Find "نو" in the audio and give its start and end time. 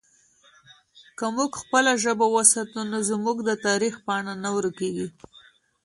2.91-2.97